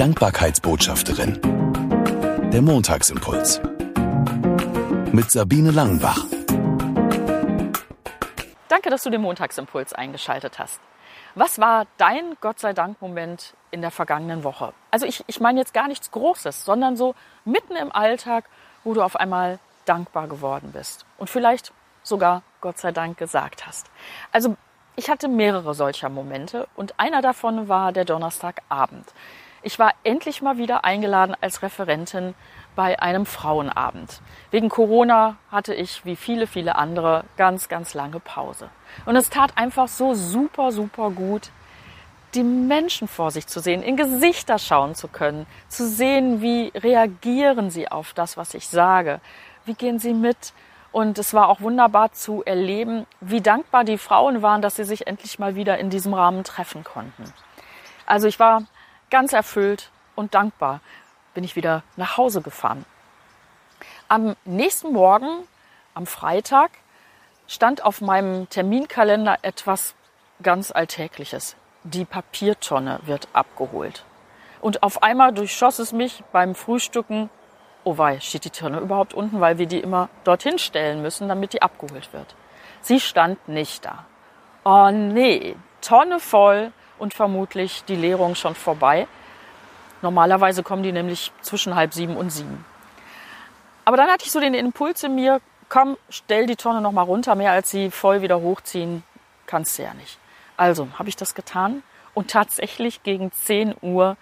Dankbarkeitsbotschafterin. 0.00 1.38
Der 2.50 2.62
Montagsimpuls. 2.62 3.60
Mit 5.12 5.30
Sabine 5.30 5.72
Langenbach. 5.72 6.24
Danke, 8.68 8.88
dass 8.88 9.02
du 9.02 9.10
den 9.10 9.20
Montagsimpuls 9.20 9.92
eingeschaltet 9.92 10.58
hast. 10.58 10.80
Was 11.34 11.58
war 11.58 11.86
dein 11.98 12.34
Gott 12.40 12.60
sei 12.60 12.72
Dank-Moment 12.72 13.52
in 13.72 13.82
der 13.82 13.90
vergangenen 13.90 14.42
Woche? 14.42 14.72
Also 14.90 15.04
ich, 15.04 15.22
ich 15.26 15.38
meine 15.38 15.60
jetzt 15.60 15.74
gar 15.74 15.86
nichts 15.86 16.10
Großes, 16.10 16.64
sondern 16.64 16.96
so 16.96 17.14
mitten 17.44 17.76
im 17.76 17.92
Alltag, 17.92 18.46
wo 18.84 18.94
du 18.94 19.02
auf 19.02 19.16
einmal 19.16 19.58
dankbar 19.84 20.28
geworden 20.28 20.70
bist 20.72 21.04
und 21.18 21.28
vielleicht 21.28 21.74
sogar 22.02 22.42
Gott 22.62 22.78
sei 22.78 22.92
Dank 22.92 23.18
gesagt 23.18 23.66
hast. 23.66 23.90
Also 24.32 24.56
ich 24.96 25.10
hatte 25.10 25.28
mehrere 25.28 25.74
solcher 25.74 26.08
Momente 26.08 26.68
und 26.74 26.98
einer 26.98 27.20
davon 27.20 27.68
war 27.68 27.92
der 27.92 28.06
Donnerstagabend. 28.06 29.04
Ich 29.62 29.78
war 29.78 29.92
endlich 30.04 30.40
mal 30.40 30.56
wieder 30.56 30.84
eingeladen 30.84 31.36
als 31.40 31.62
Referentin 31.62 32.34
bei 32.76 33.00
einem 33.00 33.26
Frauenabend. 33.26 34.22
Wegen 34.50 34.70
Corona 34.70 35.36
hatte 35.52 35.74
ich, 35.74 36.04
wie 36.06 36.16
viele, 36.16 36.46
viele 36.46 36.76
andere, 36.76 37.24
ganz, 37.36 37.68
ganz 37.68 37.92
lange 37.92 38.20
Pause. 38.20 38.70
Und 39.04 39.16
es 39.16 39.28
tat 39.28 39.58
einfach 39.58 39.88
so 39.88 40.14
super, 40.14 40.72
super 40.72 41.10
gut, 41.10 41.50
die 42.34 42.42
Menschen 42.42 43.08
vor 43.08 43.30
sich 43.32 43.46
zu 43.46 43.60
sehen, 43.60 43.82
in 43.82 43.96
Gesichter 43.96 44.58
schauen 44.58 44.94
zu 44.94 45.08
können, 45.08 45.46
zu 45.68 45.86
sehen, 45.86 46.40
wie 46.40 46.72
reagieren 46.74 47.70
sie 47.70 47.90
auf 47.90 48.14
das, 48.14 48.36
was 48.36 48.54
ich 48.54 48.68
sage, 48.68 49.20
wie 49.66 49.74
gehen 49.74 49.98
sie 49.98 50.14
mit. 50.14 50.54
Und 50.92 51.18
es 51.18 51.34
war 51.34 51.48
auch 51.48 51.60
wunderbar 51.60 52.12
zu 52.12 52.42
erleben, 52.44 53.06
wie 53.20 53.40
dankbar 53.40 53.84
die 53.84 53.98
Frauen 53.98 54.42
waren, 54.42 54.62
dass 54.62 54.76
sie 54.76 54.84
sich 54.84 55.06
endlich 55.06 55.38
mal 55.38 55.54
wieder 55.54 55.78
in 55.78 55.90
diesem 55.90 56.14
Rahmen 56.14 56.44
treffen 56.44 56.82
konnten. 56.82 57.24
Also 58.06 58.26
ich 58.26 58.40
war 58.40 58.62
ganz 59.10 59.32
erfüllt 59.32 59.90
und 60.16 60.34
dankbar, 60.34 60.80
bin 61.34 61.44
ich 61.44 61.56
wieder 61.56 61.82
nach 61.96 62.16
Hause 62.16 62.40
gefahren. 62.40 62.84
Am 64.08 64.34
nächsten 64.44 64.92
Morgen, 64.92 65.44
am 65.94 66.06
Freitag, 66.06 66.70
stand 67.46 67.84
auf 67.84 68.00
meinem 68.00 68.48
Terminkalender 68.48 69.38
etwas 69.42 69.94
ganz 70.42 70.70
Alltägliches. 70.70 71.56
Die 71.84 72.04
Papiertonne 72.04 73.00
wird 73.04 73.28
abgeholt. 73.32 74.04
Und 74.60 74.82
auf 74.82 75.02
einmal 75.02 75.32
durchschoss 75.32 75.78
es 75.78 75.92
mich 75.92 76.22
beim 76.32 76.54
Frühstücken, 76.54 77.30
oh 77.84 77.96
wei, 77.98 78.20
steht 78.20 78.44
die 78.44 78.50
Tonne 78.50 78.80
überhaupt 78.80 79.14
unten, 79.14 79.40
weil 79.40 79.58
wir 79.58 79.66
die 79.66 79.80
immer 79.80 80.08
dorthin 80.24 80.58
stellen 80.58 81.02
müssen, 81.02 81.28
damit 81.28 81.52
die 81.52 81.62
abgeholt 81.62 82.12
wird. 82.12 82.34
Sie 82.82 83.00
stand 83.00 83.48
nicht 83.48 83.84
da. 83.84 84.04
Oh 84.64 84.90
nee, 84.90 85.56
Tonne 85.80 86.20
voll 86.20 86.72
und 87.00 87.14
vermutlich 87.14 87.84
die 87.84 87.96
Leerung 87.96 88.34
schon 88.34 88.54
vorbei. 88.54 89.08
Normalerweise 90.02 90.62
kommen 90.62 90.82
die 90.82 90.92
nämlich 90.92 91.32
zwischen 91.42 91.74
halb 91.74 91.94
sieben 91.94 92.16
und 92.16 92.30
sieben. 92.30 92.64
Aber 93.84 93.96
dann 93.96 94.08
hatte 94.08 94.24
ich 94.24 94.30
so 94.30 94.40
den 94.40 94.54
Impuls 94.54 95.02
in 95.02 95.14
mir, 95.14 95.40
komm, 95.68 95.96
stell 96.08 96.46
die 96.46 96.56
Tonne 96.56 96.80
noch 96.80 96.92
mal 96.92 97.02
runter, 97.02 97.34
mehr 97.34 97.52
als 97.52 97.70
sie 97.70 97.90
voll 97.90 98.22
wieder 98.22 98.40
hochziehen, 98.40 99.02
kannst 99.46 99.78
du 99.78 99.82
ja 99.82 99.94
nicht. 99.94 100.18
Also 100.56 100.88
habe 100.98 101.08
ich 101.08 101.16
das 101.16 101.34
getan 101.34 101.82
und 102.14 102.30
tatsächlich 102.30 103.02
gegen 103.02 103.32
10 103.32 103.74
Uhr 103.80 104.16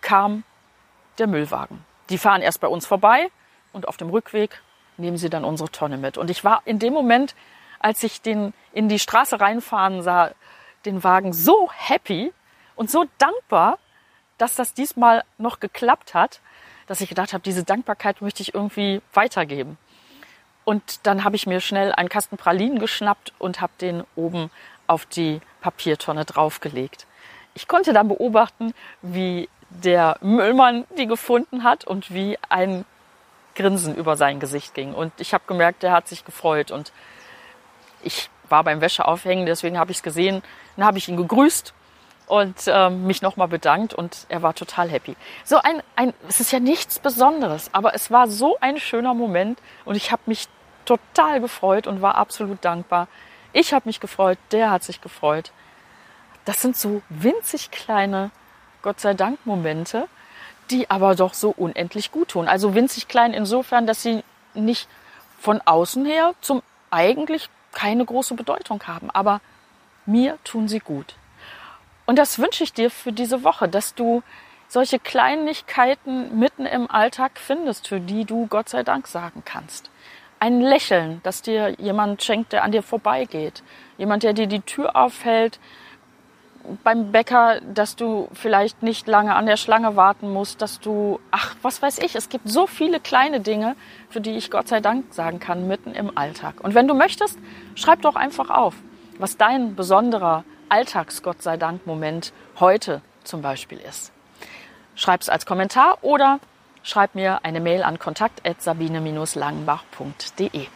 kam 0.00 0.44
der 1.18 1.26
Müllwagen. 1.26 1.84
Die 2.08 2.18
fahren 2.18 2.42
erst 2.42 2.60
bei 2.60 2.68
uns 2.68 2.86
vorbei 2.86 3.30
und 3.72 3.88
auf 3.88 3.96
dem 3.96 4.10
Rückweg 4.10 4.62
nehmen 4.96 5.18
sie 5.18 5.28
dann 5.28 5.44
unsere 5.44 5.70
Tonne 5.70 5.98
mit. 5.98 6.18
Und 6.18 6.30
ich 6.30 6.44
war 6.44 6.62
in 6.64 6.78
dem 6.78 6.92
Moment, 6.92 7.34
als 7.78 8.02
ich 8.02 8.22
den 8.22 8.54
in 8.72 8.88
die 8.88 8.98
Straße 8.98 9.40
reinfahren 9.40 10.02
sah, 10.02 10.30
den 10.86 11.04
Wagen 11.04 11.32
so 11.32 11.70
happy 11.72 12.32
und 12.76 12.90
so 12.90 13.06
dankbar, 13.18 13.78
dass 14.38 14.54
das 14.54 14.74
diesmal 14.74 15.24
noch 15.38 15.60
geklappt 15.60 16.14
hat, 16.14 16.40
dass 16.86 17.00
ich 17.00 17.08
gedacht 17.08 17.32
habe, 17.32 17.42
diese 17.42 17.64
Dankbarkeit 17.64 18.22
möchte 18.22 18.42
ich 18.42 18.54
irgendwie 18.54 19.02
weitergeben. 19.12 19.76
Und 20.64 21.06
dann 21.06 21.24
habe 21.24 21.36
ich 21.36 21.46
mir 21.46 21.60
schnell 21.60 21.92
einen 21.92 22.08
Kasten 22.08 22.36
Pralinen 22.36 22.78
geschnappt 22.78 23.32
und 23.38 23.60
habe 23.60 23.72
den 23.80 24.04
oben 24.14 24.50
auf 24.86 25.06
die 25.06 25.40
Papiertonne 25.60 26.24
draufgelegt. 26.24 27.06
Ich 27.54 27.68
konnte 27.68 27.92
dann 27.92 28.08
beobachten, 28.08 28.74
wie 29.02 29.48
der 29.70 30.18
Müllmann 30.20 30.84
die 30.96 31.06
gefunden 31.06 31.64
hat 31.64 31.84
und 31.84 32.12
wie 32.12 32.38
ein 32.48 32.84
Grinsen 33.54 33.96
über 33.96 34.16
sein 34.16 34.38
Gesicht 34.38 34.74
ging. 34.74 34.92
Und 34.92 35.12
ich 35.18 35.34
habe 35.34 35.44
gemerkt, 35.46 35.82
der 35.82 35.92
hat 35.92 36.08
sich 36.08 36.24
gefreut. 36.24 36.70
Und 36.70 36.92
ich 38.02 38.28
war 38.48 38.64
beim 38.64 38.80
Wäscheaufhängen, 38.80 39.46
deswegen 39.46 39.78
habe 39.78 39.90
ich 39.90 39.98
es 39.98 40.02
gesehen. 40.02 40.42
Dann 40.76 40.86
habe 40.86 40.98
ich 40.98 41.08
ihn 41.08 41.16
gegrüßt 41.16 41.74
und 42.26 42.66
äh, 42.66 42.90
mich 42.90 43.22
nochmal 43.22 43.48
bedankt 43.48 43.94
und 43.94 44.26
er 44.28 44.42
war 44.42 44.54
total 44.54 44.90
happy. 44.90 45.16
So 45.44 45.58
ein, 45.62 45.82
ein, 45.94 46.12
es 46.28 46.40
ist 46.40 46.52
ja 46.52 46.60
nichts 46.60 46.98
Besonderes, 46.98 47.70
aber 47.72 47.94
es 47.94 48.10
war 48.10 48.28
so 48.28 48.56
ein 48.60 48.78
schöner 48.78 49.14
Moment 49.14 49.60
und 49.84 49.94
ich 49.96 50.12
habe 50.12 50.22
mich 50.26 50.48
total 50.84 51.40
gefreut 51.40 51.86
und 51.86 52.02
war 52.02 52.16
absolut 52.16 52.64
dankbar. 52.64 53.08
Ich 53.52 53.72
habe 53.72 53.88
mich 53.88 54.00
gefreut, 54.00 54.38
der 54.52 54.70
hat 54.70 54.82
sich 54.82 55.00
gefreut. 55.00 55.52
Das 56.44 56.62
sind 56.62 56.76
so 56.76 57.02
winzig 57.08 57.70
kleine, 57.70 58.30
Gott 58.82 59.00
sei 59.00 59.14
Dank, 59.14 59.44
Momente, 59.46 60.08
die 60.70 60.90
aber 60.90 61.14
doch 61.14 61.34
so 61.34 61.54
unendlich 61.56 62.12
gut 62.12 62.28
tun. 62.28 62.48
Also 62.48 62.74
winzig 62.74 63.08
klein 63.08 63.32
insofern, 63.32 63.86
dass 63.86 64.02
sie 64.02 64.22
nicht 64.54 64.88
von 65.38 65.60
außen 65.64 66.04
her 66.04 66.34
zum 66.40 66.62
eigentlich 66.90 67.50
keine 67.76 68.06
große 68.06 68.34
Bedeutung 68.34 68.82
haben, 68.86 69.10
aber 69.10 69.42
mir 70.06 70.38
tun 70.44 70.66
sie 70.66 70.78
gut. 70.78 71.14
Und 72.06 72.18
das 72.18 72.38
wünsche 72.38 72.64
ich 72.64 72.72
dir 72.72 72.90
für 72.90 73.12
diese 73.12 73.44
Woche, 73.44 73.68
dass 73.68 73.94
du 73.94 74.22
solche 74.66 74.98
Kleinigkeiten 74.98 76.38
mitten 76.38 76.64
im 76.64 76.90
Alltag 76.90 77.32
findest, 77.34 77.86
für 77.86 78.00
die 78.00 78.24
du 78.24 78.46
Gott 78.46 78.70
sei 78.70 78.82
Dank 78.82 79.06
sagen 79.06 79.42
kannst. 79.44 79.90
Ein 80.40 80.60
Lächeln, 80.62 81.20
das 81.22 81.42
dir 81.42 81.74
jemand 81.78 82.22
schenkt, 82.22 82.52
der 82.52 82.64
an 82.64 82.72
dir 82.72 82.82
vorbeigeht. 82.82 83.62
Jemand, 83.98 84.22
der 84.22 84.32
dir 84.32 84.46
die 84.46 84.60
Tür 84.60 84.96
aufhält. 84.96 85.58
Beim 86.84 87.12
Bäcker, 87.12 87.60
dass 87.60 87.96
du 87.96 88.28
vielleicht 88.32 88.82
nicht 88.82 89.06
lange 89.06 89.34
an 89.34 89.46
der 89.46 89.56
Schlange 89.56 89.96
warten 89.96 90.32
musst, 90.32 90.62
dass 90.62 90.80
du, 90.80 91.20
ach, 91.30 91.54
was 91.62 91.82
weiß 91.82 91.98
ich, 91.98 92.14
es 92.14 92.28
gibt 92.28 92.48
so 92.48 92.66
viele 92.66 93.00
kleine 93.00 93.40
Dinge, 93.40 93.76
für 94.08 94.20
die 94.20 94.36
ich 94.36 94.50
Gott 94.50 94.68
sei 94.68 94.80
Dank 94.80 95.14
sagen 95.14 95.40
kann, 95.40 95.68
mitten 95.68 95.92
im 95.92 96.16
Alltag. 96.16 96.56
Und 96.62 96.74
wenn 96.74 96.88
du 96.88 96.94
möchtest, 96.94 97.38
schreib 97.74 98.02
doch 98.02 98.16
einfach 98.16 98.50
auf, 98.50 98.74
was 99.18 99.36
dein 99.36 99.76
besonderer 99.76 100.44
Alltags-Gott 100.68 101.42
sei 101.42 101.56
Dank-Moment 101.56 102.32
heute 102.58 103.00
zum 103.24 103.42
Beispiel 103.42 103.78
ist. 103.78 104.12
Schreib 104.94 105.20
es 105.20 105.28
als 105.28 105.44
Kommentar 105.46 105.98
oder 106.02 106.38
schreib 106.82 107.14
mir 107.14 107.44
eine 107.44 107.60
Mail 107.60 107.82
an 107.82 107.98
kontakt.sabine-langenbach.de. 107.98 110.66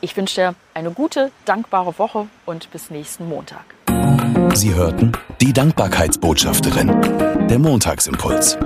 Ich 0.00 0.16
wünsche 0.16 0.40
dir 0.40 0.54
eine 0.74 0.90
gute, 0.90 1.30
dankbare 1.44 1.98
Woche 1.98 2.28
und 2.46 2.70
bis 2.70 2.88
nächsten 2.90 3.28
Montag. 3.28 3.73
Sie 4.54 4.74
hörten 4.74 5.12
die 5.40 5.52
Dankbarkeitsbotschafterin, 5.52 6.86
der 7.48 7.58
Montagsimpuls. 7.58 8.56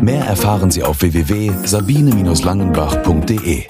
Mehr 0.00 0.24
erfahren 0.24 0.70
Sie 0.70 0.82
auf 0.82 1.02
www.sabine-langenbach.de. 1.02 3.66